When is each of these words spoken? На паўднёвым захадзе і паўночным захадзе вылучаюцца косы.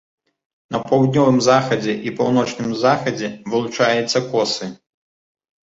На 0.75 0.79
паўднёвым 0.91 1.37
захадзе 1.49 1.93
і 2.07 2.15
паўночным 2.23 2.71
захадзе 2.85 3.27
вылучаюцца 3.53 4.19
косы. 4.35 4.65